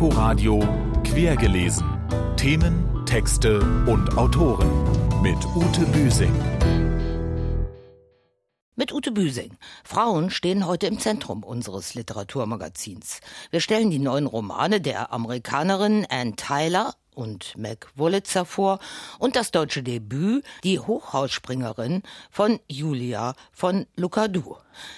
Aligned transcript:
Inforadio 0.00 0.60
Quergelesen. 1.04 1.84
Themen, 2.38 3.04
Texte 3.04 3.60
und 3.86 4.16
Autoren 4.16 4.70
mit 5.20 5.36
Ute 5.54 5.84
Büsing. 5.92 6.32
Mit 8.76 8.94
Ute 8.94 9.12
Büsing. 9.12 9.58
Frauen 9.84 10.30
stehen 10.30 10.66
heute 10.66 10.86
im 10.86 10.98
Zentrum 10.98 11.44
unseres 11.44 11.92
Literaturmagazins. 11.92 13.20
Wir 13.50 13.60
stellen 13.60 13.90
die 13.90 13.98
neuen 13.98 14.24
Romane 14.24 14.80
der 14.80 15.12
Amerikanerin 15.12 16.06
Ann 16.08 16.34
Tyler 16.34 16.94
und 17.14 17.58
Mac 17.58 17.88
Wolitzer 17.94 18.46
vor 18.46 18.78
und 19.18 19.36
das 19.36 19.50
deutsche 19.50 19.82
Debüt 19.82 20.42
Die 20.64 20.78
Hochhausspringerin 20.78 22.02
von 22.30 22.58
Julia 22.68 23.34
von 23.52 23.86
Lucadou. 23.96 24.56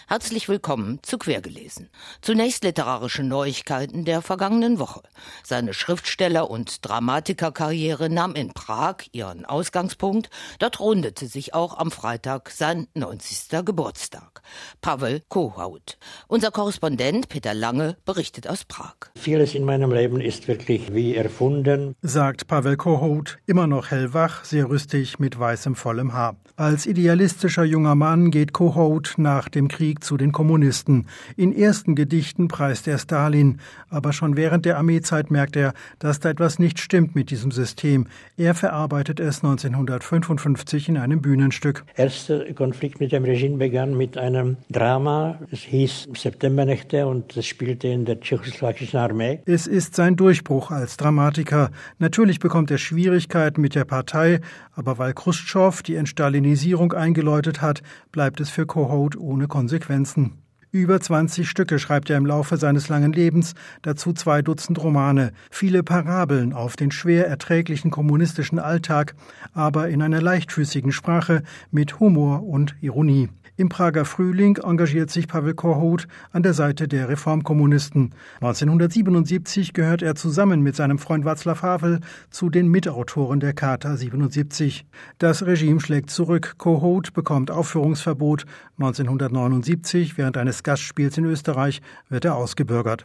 Herzlich 0.09 0.48
willkommen 0.48 0.98
zu 1.02 1.18
Quergelesen. 1.18 1.88
Zunächst 2.20 2.64
literarische 2.64 3.23
Neuigkeiten 3.23 4.05
der 4.05 4.23
vergangenen 4.23 4.78
Woche. 4.78 5.02
Seine 5.42 5.74
Schriftsteller- 5.74 6.51
und 6.51 6.87
Dramatikerkarriere 6.87 8.11
nahm 8.11 8.34
in 8.34 8.52
Prag 8.52 8.97
ihren 9.12 9.45
Ausgangspunkt. 9.45 10.30
Dort 10.59 10.80
rundete 10.80 11.27
sich 11.27 11.55
auch 11.55 11.78
am 11.78 11.91
Freitag 11.91 12.50
sein 12.50 12.88
90. 12.95 13.64
Geburtstag. 13.64 14.42
Pavel 14.80 15.23
Kohaut. 15.28 15.98
Unser 16.28 16.50
Korrespondent 16.50 17.28
Peter 17.28 17.55
Lange 17.55 17.97
berichtet 18.05 18.48
aus 18.48 18.64
Prag. 18.64 18.95
Vieles 19.16 19.55
in 19.55 19.64
meinem 19.64 19.92
Leben 19.92 20.20
ist 20.20 20.48
wirklich 20.48 20.92
wie 20.92 21.14
erfunden, 21.14 21.95
sagt 22.02 22.47
Pavel 22.47 22.77
Kohout, 22.77 23.36
immer 23.47 23.66
noch 23.66 23.91
hellwach, 23.91 24.45
sehr 24.45 24.69
rüstig 24.69 25.19
mit 25.19 25.39
weißem 25.39 25.75
vollem 25.75 26.12
Haar. 26.12 26.36
Als 26.56 26.86
idealistischer 26.86 27.64
junger 27.64 27.95
Mann 27.95 28.30
geht 28.30 28.52
Kohout 28.52 29.14
nach 29.16 29.48
dem 29.48 29.62
Krieg 29.69 30.05
zu 30.05 30.16
den 30.16 30.33
Kommunisten. 30.33 31.07
In 31.37 31.57
ersten 31.57 31.95
Gedichten 31.95 32.48
preist 32.48 32.89
er 32.89 32.98
Stalin, 32.98 33.59
aber 33.89 34.12
schon 34.12 34.37
während 34.37 34.65
der 34.65 34.77
Armeezeit 34.77 35.30
merkt 35.30 35.57
er, 35.57 35.75
dass 35.98 36.20
da 36.20 36.31
etwas 36.31 36.59
nicht 36.59 36.81
stimmt 36.81 37.14
mit 37.14 37.31
diesem 37.31 37.50
System. 37.50 38.06
Er 38.36 38.55
verarbeitet 38.55 39.20
es 39.20 39.45
1955 39.45 40.89
in 40.89 40.98
einem 40.98 41.20
Bühnenstück. 41.20 41.84
Erster 41.97 42.53
Konflikt 42.55 43.01
mit 43.01 43.12
dem 43.12 43.25
Regime 43.25 43.56
begann 43.56 43.97
mit 43.97 44.17
einem 44.17 44.56
Drama. 44.70 45.39
Es 45.51 45.61
hieß 45.61 46.08
Septembernächte 46.14 47.06
und 47.06 47.36
es 47.36 47.47
spielte 47.47 47.89
in 47.89 48.05
der 48.05 48.20
tschechoslowakischen 48.20 48.98
Armee. 48.98 49.41
Es 49.47 49.67
ist 49.67 49.95
sein 49.95 50.17
Durchbruch 50.17 50.70
als 50.70 50.97
Dramatiker. 50.97 51.70
Natürlich 51.98 52.39
bekommt 52.39 52.70
er 52.70 52.79
Schwierigkeiten 52.79 53.61
mit 53.61 53.75
der 53.75 53.84
Partei, 53.84 54.41
aber 54.75 54.98
weil 54.98 55.12
Khrushchev 55.12 55.83
die 55.83 55.97
Entstalinisierung 55.97 56.92
eingeläutet 56.92 57.62
hat, 57.62 57.83
bleibt 58.11 58.41
es 58.41 58.51
für 58.51 58.67
Kohout 58.67 59.19
ohne 59.19 59.48
Konsequenzen. 59.53 60.39
Über 60.70 60.98
20 60.98 61.47
Stücke 61.47 61.78
schreibt 61.78 62.08
er 62.08 62.17
im 62.17 62.25
Laufe 62.25 62.56
seines 62.56 62.89
langen 62.89 63.12
Lebens, 63.12 63.53
dazu 63.83 64.14
zwei 64.14 64.41
Dutzend 64.41 64.83
Romane, 64.83 65.33
viele 65.50 65.83
Parabeln 65.83 66.55
auf 66.55 66.75
den 66.75 66.91
schwer 66.91 67.28
erträglichen 67.28 67.91
kommunistischen 67.91 68.58
Alltag, 68.58 69.14
aber 69.53 69.91
in 69.91 70.00
einer 70.00 70.23
leichtfüßigen 70.23 70.91
Sprache 70.91 71.42
mit 71.70 72.00
Humor 72.00 72.45
und 72.45 72.77
Ironie. 72.80 73.28
Im 73.56 73.69
Prager 73.69 74.06
Frühling 74.06 74.56
engagiert 74.56 75.11
sich 75.11 75.28
Pavel 75.28 75.53
Korhut 75.53 76.08
an 76.31 76.42
der 76.42 76.55
Seite 76.55 76.89
der 76.89 77.11
Reformkommunisten. 77.11 78.14
1977 78.41 79.75
gehört 79.75 80.00
er 80.00 80.14
zusammen 80.14 80.62
mit 80.62 80.75
seinem 80.75 80.98
Freund 80.98 81.27
Václav 81.27 81.61
Havel 81.61 82.00
zu 82.30 82.48
den 82.48 82.69
Mitautoren 82.69 83.41
der 83.41 83.53
Charta 83.53 83.95
77. 83.95 84.86
Das 85.19 85.45
Regime 85.45 85.80
schlägt 85.80 86.08
zurück. 86.08 86.55
Korhut 86.56 87.12
bekommt 87.12 87.50
Aufführungsverbot. 87.50 88.47
1979, 88.78 90.17
während 90.17 90.39
eines 90.39 90.62
Gastspiels 90.62 91.19
in 91.19 91.27
Österreich, 91.27 91.83
wird 92.08 92.25
er 92.25 92.36
ausgebürgert. 92.36 93.05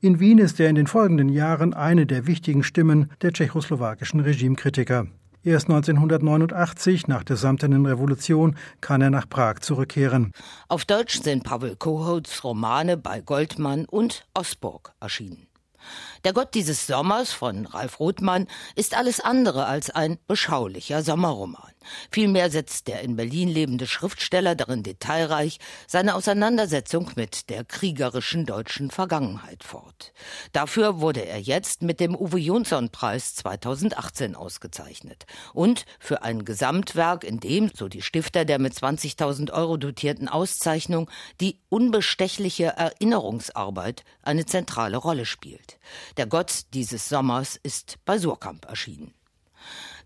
In 0.00 0.18
Wien 0.18 0.38
ist 0.38 0.58
er 0.58 0.68
in 0.70 0.74
den 0.74 0.88
folgenden 0.88 1.28
Jahren 1.28 1.72
eine 1.72 2.04
der 2.04 2.26
wichtigen 2.26 2.64
Stimmen 2.64 3.12
der 3.22 3.32
tschechoslowakischen 3.32 4.18
Regimekritiker. 4.18 5.06
Erst 5.46 5.68
1989, 5.68 7.06
nach 7.06 7.22
der 7.22 7.36
Samtenen 7.36 7.84
Revolution, 7.84 8.56
kann 8.80 9.02
er 9.02 9.10
nach 9.10 9.28
Prag 9.28 9.58
zurückkehren. 9.60 10.32
Auf 10.68 10.86
Deutsch 10.86 11.20
sind 11.20 11.44
Pavel 11.44 11.76
Kohouts 11.76 12.44
Romane 12.44 12.96
bei 12.96 13.20
Goldmann 13.20 13.84
und 13.84 14.26
Osburg 14.32 14.94
erschienen. 15.00 15.46
Der 16.24 16.32
Gott 16.32 16.54
dieses 16.54 16.86
Sommers 16.86 17.34
von 17.34 17.66
Ralf 17.66 18.00
Rothmann 18.00 18.46
ist 18.74 18.96
alles 18.96 19.20
andere 19.20 19.66
als 19.66 19.90
ein 19.90 20.16
beschaulicher 20.26 21.02
Sommerroman. 21.02 21.73
Vielmehr 22.10 22.50
setzt 22.50 22.88
der 22.88 23.00
in 23.02 23.16
Berlin 23.16 23.48
lebende 23.48 23.86
Schriftsteller 23.86 24.54
darin 24.54 24.82
detailreich 24.82 25.58
seine 25.86 26.14
Auseinandersetzung 26.14 27.10
mit 27.16 27.50
der 27.50 27.64
kriegerischen 27.64 28.46
deutschen 28.46 28.90
Vergangenheit 28.90 29.64
fort. 29.64 30.12
Dafür 30.52 31.00
wurde 31.00 31.24
er 31.26 31.40
jetzt 31.40 31.82
mit 31.82 32.00
dem 32.00 32.14
Uwe 32.14 32.38
Jonsson 32.38 32.90
Preis 32.90 33.34
2018 33.34 34.34
ausgezeichnet 34.34 35.26
und 35.52 35.84
für 35.98 36.22
ein 36.22 36.44
Gesamtwerk, 36.44 37.24
in 37.24 37.40
dem, 37.40 37.70
so 37.74 37.88
die 37.88 38.02
Stifter 38.02 38.44
der 38.44 38.58
mit 38.58 38.74
20.000 38.74 39.52
Euro 39.52 39.76
dotierten 39.76 40.28
Auszeichnung, 40.28 41.10
die 41.40 41.60
unbestechliche 41.68 42.66
Erinnerungsarbeit 42.76 44.04
eine 44.22 44.46
zentrale 44.46 44.96
Rolle 44.96 45.26
spielt. 45.26 45.78
Der 46.16 46.26
Gott 46.26 46.62
dieses 46.72 47.08
Sommers 47.08 47.58
ist 47.62 47.98
bei 48.04 48.18
Surkamp 48.18 48.66
erschienen. 48.66 49.14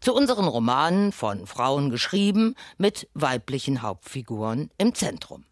Zu 0.01 0.15
unseren 0.15 0.47
Romanen 0.47 1.13
von 1.13 1.47
Frauen 1.47 1.91
geschrieben 1.91 2.55
mit 2.77 3.09
weiblichen 3.15 3.83
Hauptfiguren 3.83 4.71
im 4.79 4.95
Zentrum. 4.95 5.45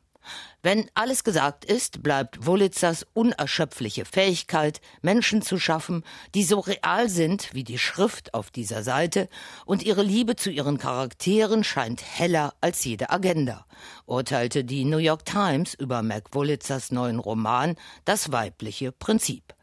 Wenn 0.63 0.91
alles 0.95 1.25
gesagt 1.25 1.65
ist, 1.65 2.03
bleibt 2.03 2.47
Wolitzers 2.47 3.07
unerschöpfliche 3.13 4.05
Fähigkeit, 4.05 4.81
Menschen 5.01 5.43
zu 5.43 5.59
schaffen, 5.59 6.03
die 6.35 6.43
so 6.43 6.61
real 6.61 7.09
sind 7.09 7.55
wie 7.55 7.65
die 7.65 7.79
Schrift 7.79 8.35
auf 8.35 8.51
dieser 8.51 8.83
Seite, 8.83 9.29
und 9.65 9.85
ihre 9.85 10.03
Liebe 10.03 10.37
zu 10.37 10.51
ihren 10.51 10.79
Charakteren 10.79 11.63
scheint 11.63 12.03
heller 12.03 12.55
als 12.61 12.85
jede 12.85 13.11
Agenda, 13.11 13.67
urteilte 14.07 14.65
die 14.65 14.85
New 14.85 14.99
York 14.99 15.25
Times 15.25 15.75
über 15.75 16.03
Mac 16.03 16.35
Wolitzers 16.35 16.91
neuen 16.91 17.19
Roman 17.19 17.77
Das 18.05 18.33
weibliche 18.33 18.91
Prinzip. 18.93 19.56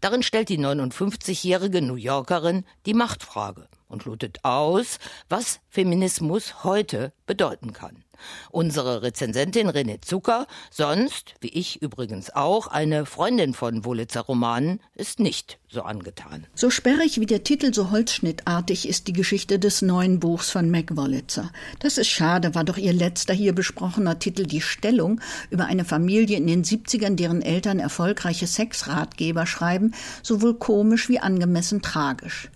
Darin 0.00 0.22
stellt 0.22 0.48
die 0.48 0.58
59-jährige 0.58 1.82
New 1.82 1.96
Yorkerin 1.96 2.64
die 2.86 2.94
Machtfrage 2.94 3.68
und 3.88 4.04
lotet 4.04 4.44
aus, 4.44 4.98
was 5.28 5.60
Feminismus 5.68 6.64
heute 6.64 7.12
bedeuten 7.26 7.72
kann. 7.72 8.04
Unsere 8.50 9.02
Rezensentin 9.02 9.68
René 9.68 10.00
Zucker, 10.00 10.46
sonst, 10.70 11.34
wie 11.40 11.48
ich 11.48 11.82
übrigens 11.82 12.30
auch, 12.30 12.66
eine 12.66 13.06
Freundin 13.06 13.54
von 13.54 13.84
Wolitzer 13.84 14.22
Romanen, 14.22 14.80
ist 14.94 15.20
nicht 15.20 15.58
so 15.68 15.82
angetan. 15.82 16.46
So 16.54 16.68
sperrig 16.70 17.20
wie 17.20 17.26
der 17.26 17.44
Titel, 17.44 17.72
so 17.72 17.90
holzschnittartig 17.90 18.88
ist 18.88 19.06
die 19.06 19.12
Geschichte 19.12 19.58
des 19.58 19.82
neuen 19.82 20.18
Buchs 20.18 20.50
von 20.50 20.70
Mac 20.70 20.96
Wolitzer. 20.96 21.50
Das 21.78 21.96
ist 21.96 22.08
schade, 22.08 22.54
war 22.54 22.64
doch 22.64 22.76
ihr 22.76 22.92
letzter 22.92 23.34
hier 23.34 23.54
besprochener 23.54 24.18
Titel 24.18 24.44
Die 24.44 24.60
Stellung 24.60 25.20
über 25.50 25.66
eine 25.66 25.84
Familie 25.84 26.36
in 26.36 26.46
den 26.46 26.64
70ern, 26.64 27.14
deren 27.14 27.42
Eltern 27.42 27.78
erfolgreiche 27.78 28.46
Sexratgeber 28.46 29.46
schreiben, 29.46 29.94
sowohl 30.22 30.54
komisch 30.54 31.08
wie 31.08 31.20
angemessen 31.20 31.82
tragisch. 31.82 32.50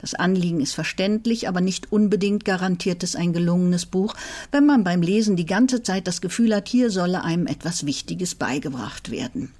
Das 0.00 0.14
Anliegen 0.14 0.60
ist 0.60 0.74
verständlich, 0.74 1.48
aber 1.48 1.60
nicht 1.60 1.92
unbedingt 1.92 2.44
garantiert 2.44 3.02
es 3.02 3.16
ein 3.16 3.32
gelungenes 3.32 3.86
Buch, 3.86 4.14
wenn 4.52 4.66
man 4.66 4.84
beim 4.84 5.02
Lesen 5.06 5.36
die 5.36 5.46
ganze 5.46 5.82
Zeit 5.82 6.06
das 6.06 6.20
Gefühl 6.20 6.54
hat, 6.54 6.68
hier 6.68 6.90
solle 6.90 7.22
einem 7.24 7.46
etwas 7.46 7.86
Wichtiges 7.86 8.34
beigebracht 8.34 9.10
werden. 9.10 9.52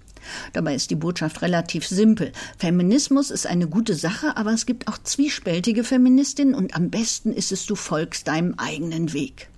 Dabei 0.53 0.75
ist 0.75 0.91
die 0.91 0.97
Botschaft 0.97 1.43
relativ 1.43 1.87
simpel. 1.87 2.33
Feminismus 2.59 3.31
ist 3.31 3.47
eine 3.47 3.69
gute 3.69 3.95
Sache, 3.95 4.37
aber 4.37 4.53
es 4.53 4.67
gibt 4.67 4.89
auch 4.89 4.99
zwiespältige 4.99 5.85
Feministinnen 5.85 6.55
und 6.55 6.75
am 6.75 6.91
besten 6.91 7.33
ist 7.33 7.53
es, 7.53 7.67
du 7.67 7.77
folgst 7.77 8.27
deinem 8.27 8.55
eigenen 8.59 9.13
Weg. 9.13 9.49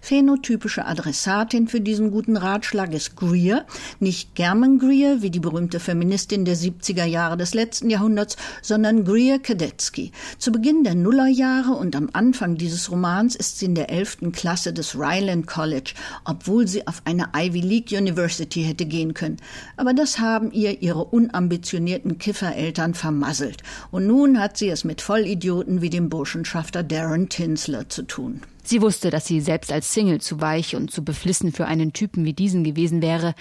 Phänotypische 0.00 0.84
Adressatin 0.84 1.68
für 1.68 1.80
diesen 1.80 2.10
guten 2.10 2.36
Ratschlag 2.36 2.92
ist 2.92 3.16
Greer, 3.16 3.66
nicht 4.00 4.34
German 4.34 4.78
Greer, 4.78 5.22
wie 5.22 5.30
die 5.30 5.40
berühmte 5.40 5.80
Feministin 5.80 6.44
der 6.44 6.56
70er 6.56 7.04
Jahre 7.04 7.36
des 7.36 7.54
letzten 7.54 7.90
Jahrhunderts, 7.90 8.36
sondern 8.62 9.04
Greer 9.04 9.38
Kadetsky. 9.38 10.12
Zu 10.38 10.52
Beginn 10.52 10.84
der 10.84 10.94
Nullerjahre 10.94 11.72
und 11.72 11.96
am 11.96 12.10
Anfang 12.12 12.56
dieses 12.56 12.90
Romans 12.90 13.34
ist 13.36 13.58
sie 13.58 13.66
in 13.66 13.74
der 13.74 13.90
elften 13.90 14.32
Klasse 14.32 14.72
des 14.72 14.94
Ryland 14.96 15.46
College, 15.46 15.94
obwohl 16.24 16.66
sie 16.68 16.86
auf 16.86 17.02
eine 17.04 17.28
Ivy 17.36 17.60
League 17.60 17.92
University 17.92 18.62
hätte 18.62 18.86
gehen 18.86 19.14
können. 19.14 19.38
Aber 19.76 19.94
das 19.94 20.18
haben 20.18 20.52
ihr 20.52 20.82
ihre 20.82 21.04
unambitionierten 21.04 22.18
Kiffereltern 22.18 22.94
vermasselt. 22.94 23.62
Und 23.90 24.06
nun 24.06 24.40
hat 24.40 24.56
sie 24.56 24.68
es 24.68 24.84
mit 24.84 25.00
Vollidioten 25.00 25.82
wie 25.82 25.90
dem 25.90 26.08
Burschenschafter 26.08 26.82
Darren 26.82 27.28
Tinsler 27.28 27.88
zu 27.88 28.02
tun. 28.02 28.42
Sie 28.64 28.80
wusste, 28.80 29.10
dass 29.10 29.26
sie 29.26 29.40
selbst 29.40 29.70
als 29.70 29.92
Single 29.92 30.20
zu 30.20 30.40
weich 30.40 30.74
und 30.74 30.90
zu 30.90 31.04
beflissen 31.04 31.52
für 31.52 31.66
einen 31.66 31.92
Typen 31.92 32.24
wie 32.24 32.32
diesen 32.32 32.64
gewesen 32.64 33.02
wäre. 33.02 33.34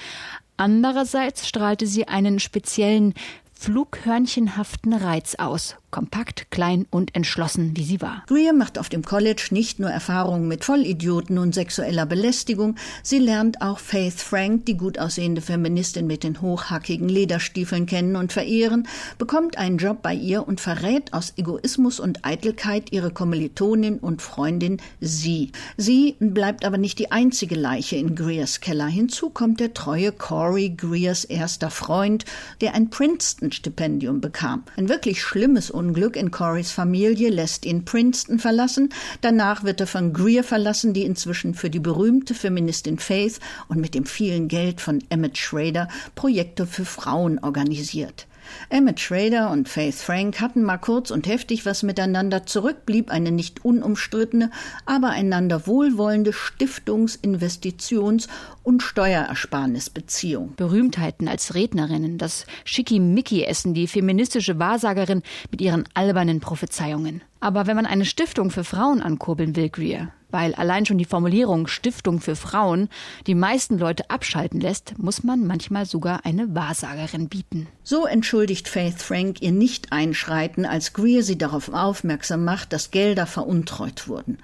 Andererseits 0.57 1.47
strahlte 1.47 1.87
sie 1.87 2.07
einen 2.09 2.39
speziellen, 2.39 3.13
flughörnchenhaften 3.53 4.93
Reiz 4.93 5.35
aus. 5.35 5.77
Kompakt, 5.93 6.49
klein 6.49 6.87
und 6.89 7.15
entschlossen, 7.15 7.77
wie 7.77 7.83
sie 7.83 8.01
war. 8.01 8.23
Greer 8.27 8.51
macht 8.51 8.79
auf 8.79 8.89
dem 8.89 9.05
College 9.05 9.49
nicht 9.51 9.79
nur 9.79 9.91
Erfahrungen 9.91 10.47
mit 10.47 10.65
Vollidioten 10.65 11.37
und 11.37 11.53
sexueller 11.53 12.07
Belästigung, 12.07 12.75
sie 13.03 13.19
lernt 13.19 13.61
auch 13.61 13.77
Faith 13.77 14.15
Frank, 14.19 14.65
die 14.65 14.75
gut 14.75 14.97
aussehende 14.97 15.41
Feministin 15.41 16.07
mit 16.07 16.23
den 16.23 16.41
hochhackigen 16.41 17.07
Lederstiefeln 17.07 17.85
kennen 17.85 18.15
und 18.15 18.33
verehren, 18.33 18.87
bekommt 19.19 19.57
einen 19.59 19.77
Job 19.77 20.01
bei 20.01 20.15
ihr 20.15 20.47
und 20.47 20.59
verrät 20.59 21.13
aus 21.13 21.33
Egoismus 21.37 21.99
und 21.99 22.25
Eitelkeit 22.25 22.91
ihre 22.91 23.11
Kommilitonin 23.11 23.99
und 23.99 24.23
Freundin 24.23 24.77
sie. 24.99 25.51
Sie 25.77 26.15
bleibt 26.19 26.65
aber 26.65 26.79
nicht 26.79 26.97
die 26.97 27.11
einzige 27.11 27.55
Leiche 27.55 27.97
in 27.97 28.15
Greers 28.15 28.61
Keller. 28.61 28.87
Hinzu 28.87 29.29
kommt 29.29 29.59
der 29.59 29.75
treue 29.75 30.11
Corey 30.11 30.71
Greers 30.71 31.23
erster 31.23 31.69
Freund, 31.69 32.25
der 32.61 32.73
ein 32.73 32.89
Princeton-Stipendium 32.89 34.21
bekam. 34.21 34.63
Ein 34.75 34.89
wirklich 34.89 35.21
schlimmes 35.21 35.69
Unglück 35.83 36.15
in 36.15 36.31
Corys 36.31 36.71
Familie 36.71 37.29
lässt 37.29 37.65
ihn 37.65 37.83
Princeton 37.83 38.39
verlassen. 38.39 38.93
Danach 39.19 39.65
wird 39.65 39.81
er 39.81 39.87
von 39.87 40.13
Greer 40.13 40.45
verlassen, 40.45 40.93
die 40.93 41.03
inzwischen 41.03 41.55
für 41.55 41.69
die 41.69 41.79
berühmte 41.81 42.33
Feministin 42.33 42.99
Faith 42.99 43.41
und 43.67 43.81
mit 43.81 43.93
dem 43.93 44.05
vielen 44.05 44.47
Geld 44.47 44.79
von 44.79 45.03
Emmett 45.09 45.37
Schrader 45.37 45.89
Projekte 46.15 46.65
für 46.65 46.85
Frauen 46.85 47.37
organisiert. 47.39 48.27
Emmett 48.69 48.99
Schrader 48.99 49.51
und 49.51 49.69
Faith 49.69 49.95
Frank 49.95 50.39
hatten 50.41 50.63
mal 50.63 50.77
kurz 50.77 51.11
und 51.11 51.27
heftig 51.27 51.65
was 51.65 51.83
miteinander. 51.83 52.45
Zurück 52.45 52.85
blieb 52.85 53.09
eine 53.09 53.31
nicht 53.31 53.63
unumstrittene, 53.65 54.51
aber 54.85 55.09
einander 55.09 55.67
wohlwollende 55.67 56.31
Stiftungs-, 56.31 57.19
Investitions- 57.21 58.27
und 58.63 58.81
Steuerersparnisbeziehung. 58.81 60.55
Berühmtheiten 60.55 61.27
als 61.27 61.55
Rednerinnen, 61.55 62.17
das 62.17 62.45
Schickimicki-Essen, 62.65 63.73
die 63.73 63.87
feministische 63.87 64.59
Wahrsagerin 64.59 65.23
mit 65.51 65.61
ihren 65.61 65.83
albernen 65.93 66.39
Prophezeiungen. 66.39 67.21
Aber 67.43 67.67
wenn 67.67 67.75
man 67.75 67.85
eine 67.85 68.05
Stiftung 68.05 68.51
für 68.51 68.63
Frauen 68.63 69.01
ankurbeln 69.01 69.57
will, 69.57 69.67
Greer, 69.67 70.13
weil 70.31 70.55
allein 70.55 70.85
schon 70.85 70.97
die 70.97 71.03
Formulierung 71.03 71.67
Stiftung 71.67 72.21
für 72.21 72.37
Frauen 72.37 72.87
die 73.27 73.35
meisten 73.35 73.77
Leute 73.77 74.09
abschalten 74.09 74.61
lässt, 74.61 74.97
muss 74.97 75.25
man 75.25 75.45
manchmal 75.45 75.85
sogar 75.85 76.25
eine 76.25 76.55
Wahrsagerin 76.55 77.27
bieten. 77.27 77.67
So 77.83 78.05
entschuldigt 78.05 78.69
Faith 78.69 79.01
Frank 79.01 79.41
ihr 79.41 79.51
Nicht-Einschreiten, 79.51 80.65
als 80.65 80.93
Greer 80.93 81.21
sie 81.21 81.37
darauf 81.37 81.73
aufmerksam 81.73 82.45
macht, 82.45 82.71
dass 82.71 82.91
Gelder 82.91 83.25
veruntreut 83.25 84.07
wurden. 84.07 84.37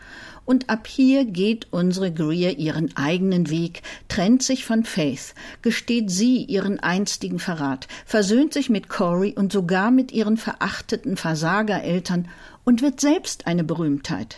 Und 0.50 0.68
ab 0.68 0.88
hier 0.88 1.26
geht 1.26 1.68
unsere 1.70 2.12
Greer 2.12 2.58
ihren 2.58 2.98
eigenen 2.98 3.52
Weg, 3.52 3.84
trennt 4.08 4.42
sich 4.42 4.66
von 4.66 4.84
Faith, 4.84 5.36
gesteht 5.62 6.10
sie 6.10 6.44
ihren 6.44 6.80
einstigen 6.80 7.38
Verrat, 7.38 7.88
versöhnt 8.04 8.54
sich 8.54 8.68
mit 8.68 8.90
Corey 8.90 9.36
und 9.38 9.54
sogar 9.54 9.92
mit 9.92 10.12
ihren 10.12 10.38
verachteten 10.38 11.18
Versagereltern 11.18 12.30
und 12.64 12.82
wird 12.82 13.00
selbst 13.00 13.46
eine 13.46 13.64
Berühmtheit. 13.64 14.38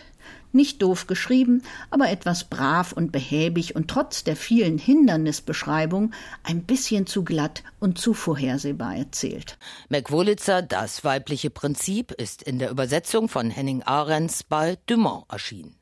Nicht 0.52 0.82
doof 0.82 1.06
geschrieben, 1.06 1.62
aber 1.90 2.10
etwas 2.10 2.44
brav 2.44 2.92
und 2.92 3.10
behäbig 3.10 3.74
und 3.74 3.88
trotz 3.88 4.22
der 4.22 4.36
vielen 4.36 4.78
Hindernisbeschreibungen 4.78 6.14
ein 6.42 6.64
bisschen 6.64 7.06
zu 7.06 7.24
glatt 7.24 7.62
und 7.80 7.98
zu 7.98 8.14
vorhersehbar 8.14 8.94
erzählt. 8.96 9.58
McWolitzer, 9.88 10.62
das 10.62 11.04
weibliche 11.04 11.50
Prinzip, 11.50 12.12
ist 12.12 12.42
in 12.42 12.58
der 12.58 12.70
Übersetzung 12.70 13.28
von 13.28 13.50
Henning 13.50 13.82
Ahrens 13.82 14.42
bei 14.42 14.78
Dumont 14.86 15.24
erschienen. 15.30 15.76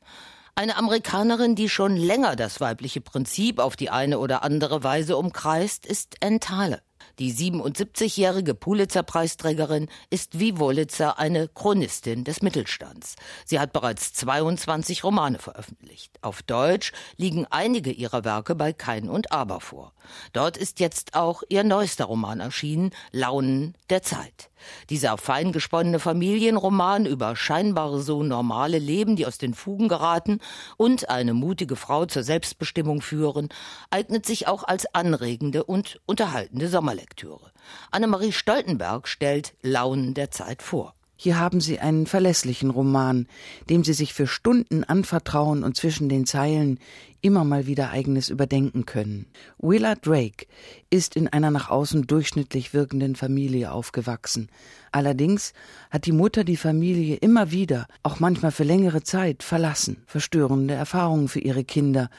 Eine 0.55 0.77
Amerikanerin, 0.77 1.55
die 1.55 1.69
schon 1.69 1.95
länger 1.95 2.35
das 2.35 2.59
weibliche 2.61 3.01
Prinzip 3.01 3.59
auf 3.59 3.75
die 3.75 3.89
eine 3.89 4.19
oder 4.19 4.43
andere 4.43 4.83
Weise 4.83 5.17
umkreist, 5.17 5.85
ist 5.85 6.17
Entale. 6.21 6.81
Die 7.21 7.35
77-jährige 7.35 8.55
Pulitzer-Preisträgerin 8.55 9.89
ist 10.09 10.39
wie 10.39 10.57
Wolitzer 10.57 11.19
eine 11.19 11.47
Chronistin 11.47 12.23
des 12.23 12.41
Mittelstands. 12.41 13.15
Sie 13.45 13.59
hat 13.59 13.73
bereits 13.73 14.11
22 14.13 15.03
Romane 15.03 15.37
veröffentlicht. 15.37 16.17
Auf 16.23 16.41
Deutsch 16.41 16.93
liegen 17.17 17.45
einige 17.51 17.91
ihrer 17.91 18.25
Werke 18.25 18.55
bei 18.55 18.73
Kein 18.73 19.07
und 19.07 19.31
Aber 19.31 19.61
vor. 19.61 19.93
Dort 20.33 20.57
ist 20.57 20.79
jetzt 20.79 21.13
auch 21.13 21.43
ihr 21.47 21.63
neuester 21.63 22.05
Roman 22.05 22.39
erschienen, 22.39 22.89
Launen 23.11 23.75
der 23.91 24.01
Zeit. 24.01 24.49
Dieser 24.89 25.17
feingesponnene 25.17 25.99
Familienroman 25.99 27.05
über 27.05 27.35
scheinbar 27.35 27.99
so 27.99 28.23
normale 28.23 28.79
Leben, 28.79 29.15
die 29.15 29.25
aus 29.25 29.37
den 29.37 29.53
Fugen 29.53 29.87
geraten 29.87 30.39
und 30.77 31.09
eine 31.09 31.33
mutige 31.33 31.75
Frau 31.75 32.05
zur 32.05 32.23
Selbstbestimmung 32.23 33.01
führen, 33.01 33.49
eignet 33.89 34.25
sich 34.25 34.47
auch 34.47 34.63
als 34.63 34.93
anregende 34.93 35.63
und 35.63 35.99
unterhaltende 36.05 36.67
Sommerlektüre. 36.67 37.51
Annemarie 37.91 38.31
Stoltenberg 38.31 39.07
stellt 39.07 39.53
Launen 39.61 40.13
der 40.13 40.31
Zeit 40.31 40.61
vor. 40.61 40.93
Hier 41.23 41.37
haben 41.37 41.61
Sie 41.61 41.77
einen 41.77 42.07
verlässlichen 42.07 42.71
Roman, 42.71 43.27
dem 43.69 43.83
Sie 43.83 43.93
sich 43.93 44.11
für 44.11 44.25
Stunden 44.25 44.83
anvertrauen 44.83 45.63
und 45.63 45.77
zwischen 45.77 46.09
den 46.09 46.25
Zeilen 46.25 46.79
immer 47.21 47.43
mal 47.43 47.67
wieder 47.67 47.91
eigenes 47.91 48.29
überdenken 48.29 48.87
können. 48.87 49.27
Willa 49.59 49.93
Drake 49.93 50.47
ist 50.89 51.15
in 51.15 51.27
einer 51.27 51.51
nach 51.51 51.69
außen 51.69 52.07
durchschnittlich 52.07 52.73
wirkenden 52.73 53.15
Familie 53.15 53.71
aufgewachsen. 53.71 54.49
Allerdings 54.91 55.53
hat 55.91 56.07
die 56.07 56.11
Mutter 56.11 56.43
die 56.43 56.57
Familie 56.57 57.17
immer 57.17 57.51
wieder, 57.51 57.85
auch 58.01 58.19
manchmal 58.19 58.51
für 58.51 58.63
längere 58.63 59.03
Zeit, 59.03 59.43
verlassen. 59.43 59.97
Verstörende 60.07 60.73
Erfahrungen 60.73 61.27
für 61.27 61.39
ihre 61.39 61.63
Kinder, 61.63 62.09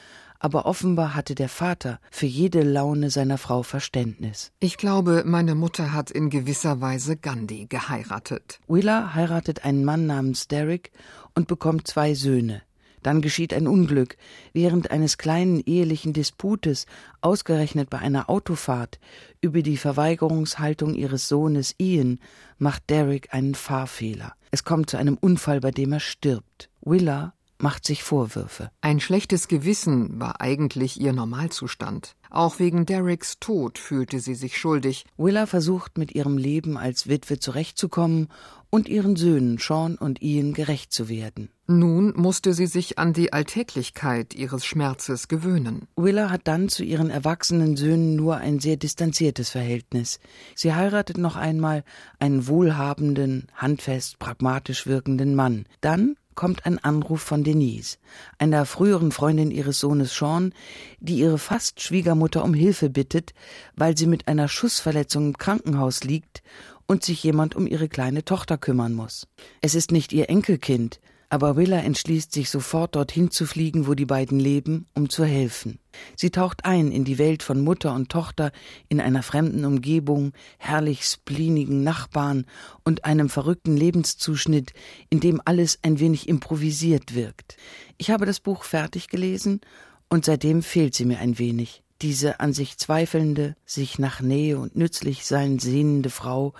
aber 0.43 0.65
offenbar 0.65 1.15
hatte 1.15 1.35
der 1.35 1.47
Vater 1.47 2.01
für 2.11 2.25
jede 2.25 2.63
Laune 2.63 3.09
seiner 3.09 3.37
Frau 3.37 3.63
Verständnis. 3.63 4.51
Ich 4.59 4.75
glaube, 4.75 5.23
meine 5.25 5.55
Mutter 5.55 5.93
hat 5.93 6.11
in 6.11 6.29
gewisser 6.29 6.81
Weise 6.81 7.15
Gandhi 7.15 7.65
geheiratet. 7.67 8.59
Willa 8.67 9.13
heiratet 9.15 9.63
einen 9.63 9.85
Mann 9.85 10.05
namens 10.05 10.49
Derek 10.49 10.91
und 11.33 11.47
bekommt 11.47 11.87
zwei 11.87 12.13
Söhne. 12.13 12.61
Dann 13.03 13.21
geschieht 13.21 13.53
ein 13.53 13.67
Unglück. 13.67 14.17
Während 14.51 14.91
eines 14.91 15.17
kleinen 15.17 15.61
ehelichen 15.61 16.11
Disputes, 16.11 16.87
ausgerechnet 17.21 17.89
bei 17.89 17.99
einer 17.99 18.29
Autofahrt, 18.29 18.99
über 19.39 19.61
die 19.61 19.77
Verweigerungshaltung 19.77 20.93
ihres 20.93 21.29
Sohnes 21.29 21.73
Ian, 21.77 22.19
macht 22.57 22.89
Derek 22.89 23.33
einen 23.33 23.55
Fahrfehler. 23.55 24.33
Es 24.51 24.65
kommt 24.65 24.89
zu 24.89 24.97
einem 24.97 25.17
Unfall, 25.17 25.61
bei 25.61 25.71
dem 25.71 25.93
er 25.93 26.01
stirbt. 26.01 26.69
Willa 26.81 27.33
macht 27.63 27.85
sich 27.85 28.03
Vorwürfe. 28.03 28.69
Ein 28.81 28.99
schlechtes 28.99 29.47
Gewissen 29.47 30.19
war 30.19 30.41
eigentlich 30.41 30.99
ihr 30.99 31.13
Normalzustand. 31.13 32.15
Auch 32.29 32.59
wegen 32.59 32.85
Derricks 32.85 33.39
Tod 33.39 33.79
fühlte 33.79 34.19
sie 34.19 34.35
sich 34.35 34.57
schuldig. 34.57 35.05
Willa 35.17 35.45
versucht 35.45 35.97
mit 35.97 36.13
ihrem 36.13 36.37
Leben 36.37 36.77
als 36.77 37.07
Witwe 37.07 37.39
zurechtzukommen 37.39 38.27
und 38.69 38.89
ihren 38.89 39.15
Söhnen 39.15 39.59
Sean 39.59 39.95
und 39.95 40.21
Ian 40.21 40.53
gerecht 40.53 40.91
zu 40.91 41.07
werden. 41.07 41.49
Nun 41.67 42.11
musste 42.17 42.53
sie 42.53 42.65
sich 42.65 42.99
an 42.99 43.13
die 43.13 43.31
Alltäglichkeit 43.31 44.33
ihres 44.33 44.65
Schmerzes 44.65 45.27
gewöhnen. 45.27 45.87
Willa 45.95 46.31
hat 46.31 46.41
dann 46.45 46.67
zu 46.67 46.83
ihren 46.83 47.09
erwachsenen 47.09 47.77
Söhnen 47.77 48.15
nur 48.15 48.37
ein 48.37 48.59
sehr 48.59 48.75
distanziertes 48.75 49.51
Verhältnis. 49.51 50.19
Sie 50.55 50.73
heiratet 50.73 51.17
noch 51.17 51.37
einmal 51.37 51.83
einen 52.19 52.47
wohlhabenden, 52.47 53.47
handfest, 53.53 54.19
pragmatisch 54.19 54.87
wirkenden 54.87 55.35
Mann. 55.35 55.65
Dann 55.79 56.15
kommt 56.35 56.65
ein 56.65 56.79
Anruf 56.79 57.21
von 57.21 57.43
Denise, 57.43 57.97
einer 58.37 58.65
früheren 58.65 59.11
Freundin 59.11 59.51
ihres 59.51 59.79
Sohnes 59.79 60.15
Sean, 60.15 60.53
die 60.99 61.17
ihre 61.19 61.37
fast 61.37 61.81
Schwiegermutter 61.81 62.43
um 62.43 62.53
Hilfe 62.53 62.89
bittet, 62.89 63.33
weil 63.75 63.97
sie 63.97 64.07
mit 64.07 64.27
einer 64.27 64.47
Schussverletzung 64.47 65.27
im 65.27 65.37
Krankenhaus 65.37 66.03
liegt 66.03 66.43
und 66.87 67.03
sich 67.03 67.23
jemand 67.23 67.55
um 67.55 67.67
ihre 67.67 67.87
kleine 67.87 68.25
Tochter 68.25 68.57
kümmern 68.57 68.93
muss. 68.93 69.27
Es 69.61 69.75
ist 69.75 69.91
nicht 69.91 70.13
ihr 70.13 70.29
Enkelkind, 70.29 70.99
aber 71.33 71.55
Willa 71.55 71.79
entschließt 71.79 72.31
sich 72.31 72.51
sofort 72.51 72.95
dorthin 72.95 73.31
zu 73.31 73.47
fliegen, 73.47 73.87
wo 73.87 73.95
die 73.95 74.05
beiden 74.05 74.39
leben, 74.39 74.85
um 74.93 75.09
zu 75.09 75.25
helfen. 75.25 75.79
Sie 76.15 76.29
taucht 76.29 76.63
ein 76.63 76.91
in 76.91 77.05
die 77.05 77.17
Welt 77.17 77.41
von 77.41 77.59
Mutter 77.59 77.91
und 77.95 78.09
Tochter 78.09 78.51
in 78.87 79.01
einer 79.01 79.23
fremden 79.23 79.65
Umgebung, 79.65 80.33
herrlich 80.59 81.05
spleenigen 81.05 81.81
Nachbarn 81.83 82.45
und 82.83 83.05
einem 83.05 83.29
verrückten 83.29 83.75
Lebenszuschnitt, 83.75 84.73
in 85.09 85.21
dem 85.21 85.41
alles 85.43 85.79
ein 85.81 85.99
wenig 85.99 86.29
improvisiert 86.29 87.15
wirkt. 87.15 87.57
Ich 87.97 88.11
habe 88.11 88.27
das 88.27 88.39
Buch 88.39 88.63
fertig 88.63 89.07
gelesen 89.07 89.61
und 90.09 90.25
seitdem 90.25 90.61
fehlt 90.61 90.93
sie 90.93 91.05
mir 91.05 91.17
ein 91.17 91.39
wenig. 91.39 91.81
Diese 92.03 92.41
an 92.41 92.53
sich 92.53 92.77
zweifelnde, 92.77 93.55
sich 93.65 93.97
nach 93.97 94.21
Nähe 94.21 94.59
und 94.59 94.75
Nützlichsein 94.75 95.57
sehnende 95.57 96.11
Frau 96.11 96.53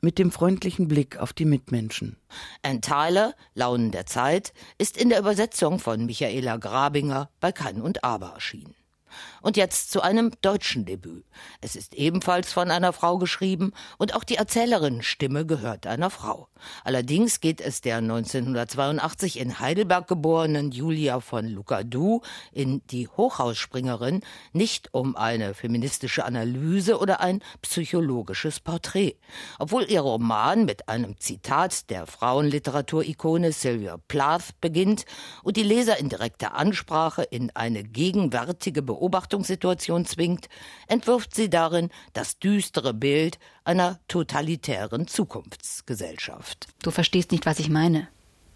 mit 0.00 0.18
dem 0.18 0.30
freundlichen 0.30 0.88
Blick 0.88 1.18
auf 1.18 1.32
die 1.32 1.44
Mitmenschen. 1.44 2.16
Ann 2.62 2.80
Tyler, 2.80 3.34
Launen 3.54 3.90
der 3.90 4.06
Zeit, 4.06 4.52
ist 4.78 4.96
in 4.96 5.08
der 5.08 5.18
Übersetzung 5.18 5.78
von 5.78 6.06
Michaela 6.06 6.56
Grabinger 6.56 7.30
bei 7.40 7.52
Kann 7.52 7.80
und 7.80 8.04
Aber 8.04 8.30
erschienen. 8.30 8.74
Und 9.42 9.56
jetzt 9.56 9.90
zu 9.90 10.00
einem 10.00 10.32
deutschen 10.42 10.84
Debüt. 10.84 11.24
Es 11.60 11.76
ist 11.76 11.94
ebenfalls 11.94 12.52
von 12.52 12.70
einer 12.70 12.92
Frau 12.92 13.18
geschrieben 13.18 13.72
und 13.98 14.14
auch 14.14 14.24
die 14.24 14.36
Erzählerin-Stimme 14.36 15.46
gehört 15.46 15.86
einer 15.86 16.10
Frau. 16.10 16.48
Allerdings 16.84 17.40
geht 17.40 17.60
es 17.60 17.80
der 17.80 17.98
1982 17.98 19.38
in 19.38 19.60
Heidelberg 19.60 20.08
geborenen 20.08 20.70
Julia 20.70 21.20
von 21.20 21.46
Lucadou 21.46 22.22
in 22.52 22.82
Die 22.88 23.08
Hochhausspringerin 23.08 24.22
nicht 24.52 24.92
um 24.92 25.16
eine 25.16 25.54
feministische 25.54 26.24
Analyse 26.24 26.98
oder 26.98 27.20
ein 27.20 27.42
psychologisches 27.62 28.60
Porträt. 28.60 29.16
Obwohl 29.58 29.90
ihr 29.90 30.00
Roman 30.00 30.64
mit 30.64 30.88
einem 30.88 31.18
Zitat 31.18 31.90
der 31.90 32.06
Frauenliteraturikone 32.06 33.52
Sylvia 33.52 33.98
Plath 34.08 34.60
beginnt 34.60 35.04
und 35.42 35.56
die 35.56 35.62
Leser 35.62 35.98
in 35.98 36.08
direkter 36.08 36.54
Ansprache 36.54 37.22
in 37.22 37.50
eine 37.54 37.84
gegenwärtige 37.84 38.82
Beobachtungssituation 39.00 40.04
zwingt, 40.04 40.48
entwirft 40.86 41.34
sie 41.34 41.48
darin 41.48 41.88
das 42.12 42.38
düstere 42.38 42.92
Bild 42.92 43.38
einer 43.64 43.98
totalitären 44.08 45.08
Zukunftsgesellschaft. 45.08 46.68
Du 46.82 46.90
verstehst 46.90 47.32
nicht, 47.32 47.46
was 47.46 47.58
ich 47.58 47.70
meine. 47.70 48.08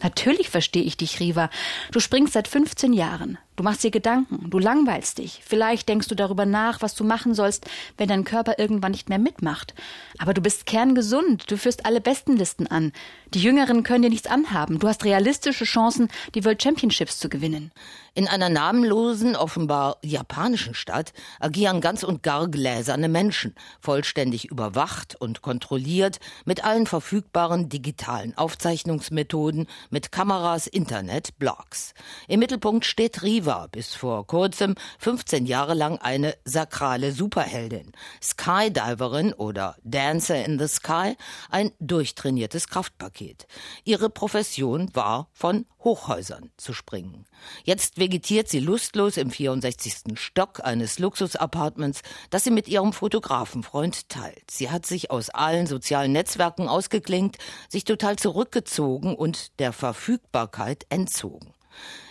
Natürlich 0.03 0.51
verstehe 0.51 0.83
ich 0.83 0.99
dich, 0.99 1.19
Riva. 1.19 1.49
Du 1.93 2.01
springst 2.01 2.35
seit 2.35 2.47
15 2.47 2.93
Jahren. 2.93 3.39
Du 3.57 3.63
machst 3.63 3.85
dir 3.85 3.93
Gedanken, 3.93 4.51
du 4.51 4.59
langweilst 4.59 5.19
dich. 5.19 5.41
Vielleicht 5.45 5.89
denkst 5.89 6.09
du 6.09 6.17
darüber 6.17 6.45
nach, 6.45 6.83
was 6.83 6.97
du 6.97 7.05
machen 7.05 7.35
sollst, 7.35 7.67
wenn 7.97 8.09
dein 8.09 8.25
Körper 8.25 8.59
irgendwann 8.59 8.91
nicht 8.91 9.09
mehr 9.09 9.21
mitmacht. 9.21 9.75
Aber 10.19 10.35
du 10.35 10.41
bist 10.41 10.67
kerngesund, 10.67 11.49
du 11.49 11.57
führst 11.57 11.87
alle 11.87 12.01
Bestenlisten 12.01 12.67
an. 12.67 12.91
Die 13.33 13.41
Jüngeren 13.41 13.85
können 13.85 14.03
dir 14.03 14.11
nichts 14.11 14.27
anhaben. 14.27 14.81
Du 14.81 14.89
hast 14.89 15.05
realistische 15.05 15.65
Chancen, 15.65 16.09
die 16.35 16.45
World 16.45 16.63
Championships 16.63 17.21
zu 17.21 17.29
gewinnen. 17.29 17.71
In 18.15 18.27
einer 18.27 18.49
namenlosen, 18.49 19.37
offenbar 19.37 19.99
japanischen 20.03 20.75
Stadt 20.75 21.13
agieren 21.39 21.81
ganz 21.81 22.03
und 22.03 22.23
gar 22.23 22.49
gläserne 22.49 23.09
Menschen, 23.09 23.55
vollständig 23.81 24.47
überwacht 24.47 25.17
und 25.17 25.43
kontrolliert 25.43 26.19
mit 26.45 26.65
allen 26.65 26.87
verfügbaren 26.87 27.69
digitalen 27.69 28.37
Aufzeichnungsmethoden, 28.37 29.67
mit 29.91 30.13
Kameras, 30.13 30.67
Internet, 30.69 31.39
Blogs. 31.39 31.95
Im 32.29 32.41
Mittelpunkt 32.41 32.85
steht 32.85 33.23
Riva 33.23 33.44
war 33.47 33.69
bis 33.69 33.95
vor 33.95 34.27
kurzem 34.27 34.75
15 34.99 35.47
Jahre 35.47 35.75
lang 35.75 35.99
eine 35.99 36.37
sakrale 36.45 37.13
Superheldin, 37.13 37.93
Skydiverin 38.23 39.33
oder 39.33 39.77
Dancer 39.83 40.45
in 40.45 40.59
the 40.59 40.69
Sky, 40.69 41.17
ein 41.51 41.73
durchtrainiertes 41.81 42.69
Kraftpaket. 42.69 43.47
Ihre 43.85 44.11
Profession 44.11 44.91
war 44.95 45.29
von 45.33 45.67
Hochhäusern 45.85 46.51
zu 46.57 46.73
springen. 46.73 47.27
Jetzt 47.65 47.99
vegetiert 47.99 48.49
sie 48.49 48.61
lustlos 48.61 49.17
im 49.17 49.31
64. 49.31 50.19
Stock 50.19 50.65
eines 50.65 50.99
Luxusapartments, 50.99 52.03
das 52.31 52.45
sie 52.45 52.51
mit 52.51 52.69
ihrem 52.69 52.93
Fotografenfreund 52.93 54.09
teilt. 54.09 54.51
Sie 54.51 54.71
hat 54.71 54.87
sich 54.87 55.11
aus 55.11 55.31
allen 55.31 55.67
sozialen 55.67 56.13
Netzwerken 56.13 56.69
ausgeklinkt, 56.69 57.37
sich 57.69 57.85
total 57.85 58.17
zurückgezogen 58.17 59.15
und 59.15 59.59
der 59.61 59.73
Verfügbarkeit 59.73 60.87
entzogen. 60.89 61.53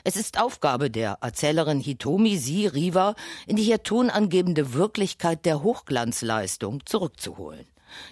Es 0.03 0.15
ist 0.15 0.39
Aufgabe 0.39 0.89
der 0.89 1.17
Erzählerin 1.21 1.79
Hitomi 1.79 2.37
Sie 2.37 2.67
Riva, 2.67 3.15
in 3.47 3.55
die 3.55 3.63
hier 3.63 3.83
tonangebende 3.83 4.73
Wirklichkeit 4.73 5.45
der 5.45 5.63
Hochglanzleistung 5.63 6.85
zurückzuholen. 6.85 7.65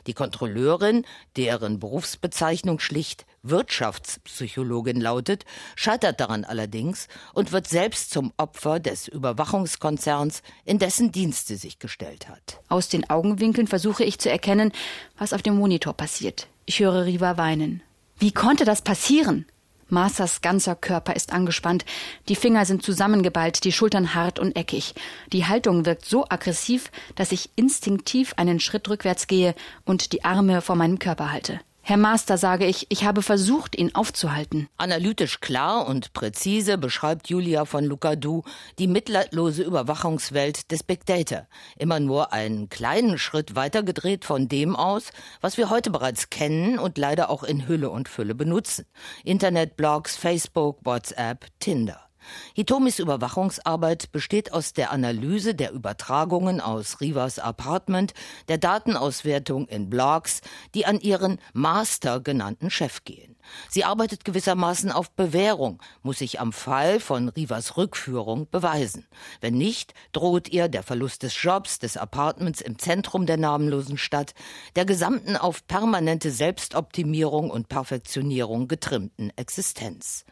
Die 0.07 0.13
Kontrolleurin, 0.13 1.05
deren 1.37 1.79
Berufsbezeichnung 1.79 2.79
schlicht 2.79 3.25
Wirtschaftspsychologin 3.43 5.01
lautet, 5.01 5.45
scheitert 5.75 6.19
daran 6.19 6.43
allerdings 6.43 7.07
und 7.33 7.51
wird 7.51 7.67
selbst 7.67 8.11
zum 8.11 8.31
Opfer 8.37 8.79
des 8.79 9.07
Überwachungskonzerns, 9.07 10.43
in 10.65 10.79
dessen 10.79 11.11
Dienst 11.11 11.47
sie 11.47 11.55
sich 11.55 11.79
gestellt 11.79 12.29
hat. 12.29 12.61
Aus 12.69 12.89
den 12.89 13.09
Augenwinkeln 13.09 13.67
versuche 13.67 14.03
ich 14.03 14.19
zu 14.19 14.29
erkennen, 14.29 14.71
was 15.17 15.33
auf 15.33 15.41
dem 15.41 15.55
Monitor 15.55 15.93
passiert. 15.93 16.47
Ich 16.65 16.79
höre 16.79 17.05
Riva 17.05 17.37
weinen. 17.37 17.81
Wie 18.17 18.31
konnte 18.31 18.65
das 18.65 18.83
passieren? 18.83 19.45
Marthas 19.91 20.41
ganzer 20.41 20.75
Körper 20.75 21.15
ist 21.15 21.33
angespannt, 21.33 21.85
die 22.29 22.35
Finger 22.35 22.65
sind 22.65 22.83
zusammengeballt, 22.83 23.63
die 23.63 23.71
Schultern 23.71 24.15
hart 24.15 24.39
und 24.39 24.55
eckig. 24.55 24.95
Die 25.31 25.45
Haltung 25.45 25.85
wirkt 25.85 26.05
so 26.05 26.25
aggressiv, 26.27 26.91
dass 27.15 27.31
ich 27.31 27.49
instinktiv 27.55 28.33
einen 28.37 28.59
Schritt 28.59 28.89
rückwärts 28.89 29.27
gehe 29.27 29.53
und 29.85 30.13
die 30.13 30.23
Arme 30.23 30.61
vor 30.61 30.75
meinem 30.75 30.97
Körper 30.97 31.31
halte. 31.31 31.59
Herr 31.83 31.97
Master, 31.97 32.37
sage 32.37 32.67
ich, 32.67 32.85
ich 32.89 33.05
habe 33.05 33.23
versucht, 33.23 33.75
ihn 33.75 33.95
aufzuhalten. 33.95 34.69
Analytisch 34.77 35.39
klar 35.39 35.87
und 35.87 36.13
präzise 36.13 36.77
beschreibt 36.77 37.27
Julia 37.27 37.65
von 37.65 37.83
Lucadou 37.83 38.43
die 38.77 38.87
mitleidlose 38.87 39.63
Überwachungswelt 39.63 40.71
des 40.71 40.83
Big 40.83 41.07
Data. 41.07 41.47
Immer 41.77 41.99
nur 41.99 42.33
einen 42.33 42.69
kleinen 42.69 43.17
Schritt 43.17 43.55
weitergedreht 43.55 44.25
von 44.25 44.47
dem 44.47 44.75
aus, 44.75 45.11
was 45.41 45.57
wir 45.57 45.71
heute 45.71 45.89
bereits 45.89 46.29
kennen 46.29 46.77
und 46.77 46.99
leider 46.99 47.31
auch 47.31 47.43
in 47.43 47.67
Hülle 47.67 47.89
und 47.89 48.07
Fülle 48.07 48.35
benutzen. 48.35 48.85
Internetblogs, 49.23 50.15
Facebook, 50.15 50.77
WhatsApp, 50.85 51.47
Tinder. 51.59 52.10
Hitomis 52.53 52.99
Überwachungsarbeit 52.99 54.11
besteht 54.11 54.53
aus 54.53 54.73
der 54.73 54.91
Analyse 54.91 55.55
der 55.55 55.71
Übertragungen 55.71 56.61
aus 56.61 57.01
Rivas 57.01 57.39
Apartment, 57.39 58.13
der 58.47 58.57
Datenauswertung 58.57 59.67
in 59.67 59.89
Blogs, 59.89 60.41
die 60.73 60.85
an 60.85 60.99
ihren 60.99 61.39
Master 61.53 62.19
genannten 62.19 62.69
Chef 62.69 63.03
gehen. 63.03 63.35
Sie 63.69 63.83
arbeitet 63.83 64.25
gewissermaßen 64.25 64.91
auf 64.91 65.11
Bewährung, 65.11 65.81
muss 66.03 66.19
sich 66.19 66.39
am 66.39 66.53
Fall 66.53 66.99
von 66.99 67.29
Rivas 67.29 67.77
Rückführung 67.77 68.47
beweisen. 68.49 69.07
Wenn 69.39 69.55
nicht, 69.55 69.93
droht 70.11 70.49
ihr 70.49 70.67
der 70.67 70.83
Verlust 70.83 71.23
des 71.23 71.41
Jobs, 71.41 71.79
des 71.79 71.97
Apartments 71.97 72.61
im 72.61 72.77
Zentrum 72.77 73.25
der 73.25 73.37
namenlosen 73.37 73.97
Stadt, 73.97 74.33
der 74.75 74.85
gesamten 74.85 75.35
auf 75.37 75.65
permanente 75.67 76.31
Selbstoptimierung 76.31 77.49
und 77.49 77.69
Perfektionierung 77.69 78.67
getrimmten 78.67 79.31
Existenz. 79.35 80.25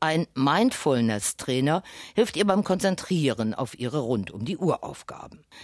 Ein 0.00 0.26
Mindfulness-Trainer 0.34 1.82
hilft 2.14 2.36
ihr 2.36 2.46
beim 2.46 2.64
Konzentrieren 2.64 3.54
auf 3.54 3.78
ihre 3.78 4.00
rund 4.00 4.30
um 4.30 4.44
die 4.44 4.58
Uhr. 4.58 4.76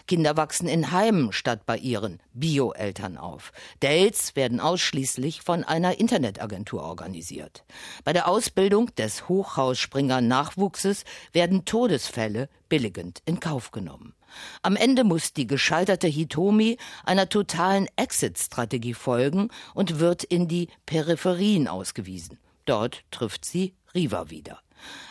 Kinder 0.07 0.39
wachsen 0.39 0.69
in 0.69 0.91
Heimen 0.91 1.33
statt 1.33 1.67
bei 1.67 1.77
ihren 1.77 2.19
Bio-Eltern 2.33 3.19
auf. 3.19 3.53
Dates 3.81 4.35
werden 4.35 4.59
ausschließlich 4.59 5.43
von 5.43 5.65
einer 5.65 6.01
Internetagentur 6.01 6.83
organisiert. 6.83 7.65
Bei 8.05 8.15
der 8.15 8.27
Ausbildung 8.27 8.95
des 8.97 9.29
Hochhausspringer-Nachwuchses 9.29 11.05
werden 11.33 11.67
Todesfälle 11.67 12.49
billigend 12.71 13.21
in 13.27 13.39
Kauf 13.39 13.71
genommen. 13.71 14.15
Am 14.63 14.77
Ende 14.77 15.05
muss 15.05 15.35
die 15.35 15.47
gescheiterte 15.47 16.09
Hitomi 16.09 16.79
einer 17.05 17.29
totalen 17.29 17.87
Exit-Strategie 17.97 18.95
folgen 18.95 19.51
und 19.75 20.01
wird 20.01 20.25
in 20.25 20.49
die 20.49 20.69
Peripherien 20.87 21.69
ausgewiesen. 21.69 22.39
Dort 22.65 23.05
trifft 23.11 23.45
sie 23.45 23.75
Riva 23.95 24.31
wieder. 24.31 24.61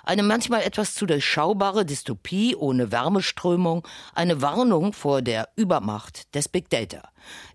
Eine 0.04 0.24
manchmal 0.24 0.64
etwas 0.64 0.96
zu 0.96 1.06
durchschaubare 1.06 1.86
Dystopie 1.86 2.56
ohne 2.56 2.92
Wärmeströmung, 2.92 3.88
eine 4.14 4.42
Warnung 4.42 4.94
vor 4.94 5.22
der 5.22 5.50
Übermacht 5.56 6.34
des 6.36 6.50
Big 6.50 6.70
Data. 6.70 7.10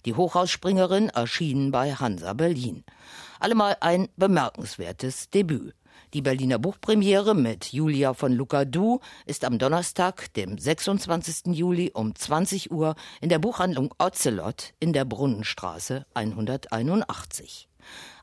Die 0.04 0.14
Hochhausspringerin 0.14 1.08
erschien 1.10 1.70
bei 1.70 1.94
Hansa 1.94 2.32
Berlin. 2.32 2.84
Allemal 3.40 3.76
ein 3.80 4.08
bemerkenswertes 4.16 5.30
Debüt. 5.30 5.74
Die 6.14 6.22
Berliner 6.22 6.58
Buchpremiere 6.58 7.34
mit 7.34 7.72
Julia 7.72 8.14
von 8.14 8.32
Lucadou 8.32 9.00
ist 9.26 9.44
am 9.44 9.58
Donnerstag, 9.58 10.32
dem 10.34 10.56
26. 10.56 11.54
Juli 11.54 11.90
um 11.92 12.14
20 12.14 12.70
Uhr 12.70 12.94
in 13.20 13.28
der 13.28 13.38
Buchhandlung 13.38 13.92
Ocelot 13.98 14.72
in 14.78 14.92
der 14.92 15.04
Brunnenstraße 15.04 16.06
181 16.14 17.68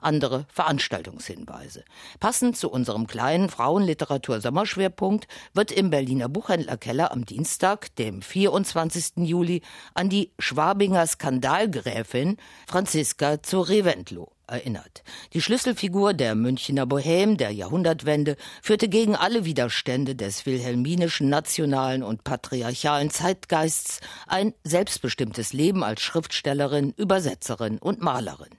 andere 0.02 0.46
Veranstaltungshinweise. 0.50 1.84
Passend 2.20 2.58
zu 2.58 2.70
unserem 2.70 3.08
kleinen 3.08 3.50
Frauenliteratur-Sommerschwerpunkt 3.50 5.28
wird 5.54 5.72
im 5.72 5.90
Berliner 5.90 6.30
Buchhändlerkeller 6.30 7.12
am 7.12 7.26
Dienstag, 7.26 7.96
dem 7.96 8.22
24. 8.22 9.26
Juli, 9.28 9.62
an 9.94 10.10
die 10.10 10.32
Schwabinger 10.40 11.08
Skandalgräfin 11.08 12.38
Franziska 12.68 13.42
zu 13.42 13.62
Reventlow 13.62 14.34
erinnert. 14.48 15.04
Die 15.34 15.42
Schlüsselfigur 15.42 16.14
der 16.14 16.36
Münchner 16.36 16.86
Bohème 16.86 17.38
der 17.38 17.52
Jahrhundertwende 17.52 18.36
führte 18.62 18.90
gegen 18.90 19.16
alle 19.16 19.46
Widerstände 19.46 20.16
des 20.16 20.46
wilhelminischen 20.46 21.30
nationalen 21.30 22.04
und 22.04 22.24
patriarchalen 22.24 23.10
Zeitgeists 23.10 24.02
ein 24.28 24.54
selbstbestimmtes 24.64 25.54
Leben 25.54 25.84
als 25.84 26.02
Schriftstellerin, 26.02 26.94
Übersetzerin 26.98 27.78
und 27.80 28.02
Malerin. 28.02 28.52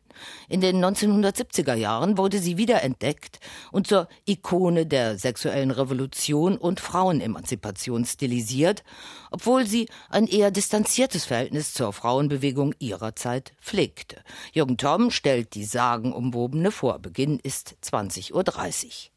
In 0.49 0.61
den 0.61 0.85
1970er 0.85 1.75
Jahren 1.75 2.19
wurde 2.19 2.39
sie 2.39 2.57
wiederentdeckt 2.57 3.41
und 3.73 3.87
zur 3.87 4.09
Ikone 4.27 4.87
der 4.87 5.19
sexuellen 5.19 5.71
Revolution 5.71 6.57
und 6.57 6.81
Frauenemanzipation 6.81 8.05
stilisiert, 8.05 8.85
obwohl 9.31 9.67
sie 9.67 9.89
ein 10.11 10.27
eher 10.27 10.51
distanziertes 10.51 11.25
Verhältnis 11.25 11.75
zur 11.75 11.93
Frauenbewegung 11.93 12.75
ihrer 12.79 13.17
Zeit 13.17 13.53
pflegte. 13.61 14.23
Jürgen 14.53 14.77
Tom 14.77 15.11
stellt 15.11 15.55
die 15.55 15.65
sagenumwobene 15.65 16.71
vor. 16.71 16.99
Beginn 16.99 17.39
ist 17.39 17.77
20.30 17.83 18.33
Uhr. 18.33 19.14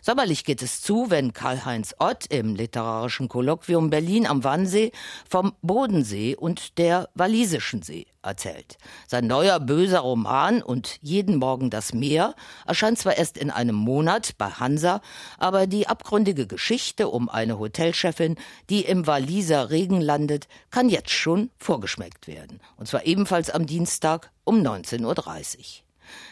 Sommerlich 0.00 0.44
geht 0.44 0.62
es 0.62 0.80
zu, 0.80 1.10
wenn 1.10 1.32
Karl-Heinz 1.32 1.94
Ott 1.98 2.26
im 2.26 2.54
literarischen 2.54 3.28
Kolloquium 3.28 3.90
Berlin 3.90 4.26
am 4.26 4.44
Wannsee 4.44 4.92
vom 5.28 5.54
Bodensee 5.62 6.34
und 6.34 6.78
der 6.78 7.08
Walisischen 7.14 7.82
See 7.82 8.06
erzählt. 8.22 8.78
Sein 9.06 9.26
neuer 9.26 9.60
böser 9.60 10.00
Roman 10.00 10.62
und 10.62 10.98
Jeden 11.02 11.36
Morgen 11.36 11.70
das 11.70 11.92
Meer 11.92 12.34
erscheint 12.66 12.98
zwar 12.98 13.16
erst 13.16 13.36
in 13.36 13.50
einem 13.50 13.74
Monat 13.74 14.38
bei 14.38 14.48
Hansa, 14.48 15.00
aber 15.38 15.66
die 15.66 15.88
abgründige 15.88 16.46
Geschichte 16.46 17.08
um 17.08 17.28
eine 17.28 17.58
Hotelchefin, 17.58 18.36
die 18.70 18.82
im 18.82 19.06
Waliser 19.06 19.70
Regen 19.70 20.00
landet, 20.00 20.48
kann 20.70 20.88
jetzt 20.88 21.10
schon 21.10 21.50
vorgeschmeckt 21.58 22.26
werden. 22.26 22.60
Und 22.76 22.86
zwar 22.86 23.06
ebenfalls 23.06 23.50
am 23.50 23.66
Dienstag 23.66 24.30
um 24.44 24.60
19.30 24.60 25.58
Uhr 25.58 25.81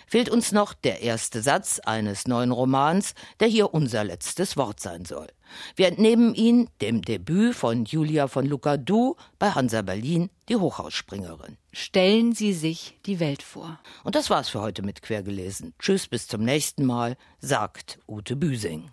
fehlt 0.07 0.29
uns 0.29 0.53
noch 0.53 0.75
der 0.75 1.03
erste 1.03 1.43
Satz 1.43 1.79
eines 1.81 2.27
neuen 2.27 2.51
Romans, 2.51 3.15
der 3.41 3.49
hier 3.49 3.73
unser 3.75 4.05
letztes 4.05 4.57
Wort 4.57 4.81
sein 4.81 5.05
soll. 5.05 5.29
Wir 5.77 5.89
entnehmen 5.89 6.35
ihn 6.35 6.69
dem 6.81 7.03
Debüt 7.03 7.55
von 7.55 7.85
Julia 7.85 8.29
von 8.29 8.47
Lucadou 8.47 9.17
bei 9.39 9.51
Hansa 9.51 9.83
Berlin, 9.83 10.31
die 10.49 10.57
Hochhausspringerin. 10.57 11.57
Stellen 11.73 12.33
Sie 12.33 12.53
sich 12.53 12.99
die 13.07 13.21
Welt 13.21 13.43
vor. 13.43 13.79
Und 14.05 14.15
das 14.15 14.31
war's 14.31 14.49
für 14.49 14.61
heute 14.61 14.83
mit 14.83 15.03
Quergelesen. 15.03 15.75
Tschüss, 15.79 16.09
bis 16.09 16.27
zum 16.27 16.45
nächsten 16.45 16.85
Mal, 16.85 17.17
sagt 17.41 17.99
Ute 18.07 18.37
Büsing. 18.37 18.91